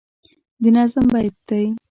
[0.61, 1.63] د نظم بیت دی